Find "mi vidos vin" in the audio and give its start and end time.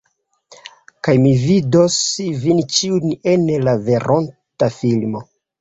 1.25-2.63